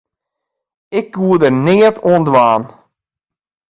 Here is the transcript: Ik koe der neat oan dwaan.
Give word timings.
Ik 0.99 1.07
koe 1.15 1.35
der 1.41 1.53
neat 1.65 1.97
oan 2.09 2.23
dwaan. 2.27 2.63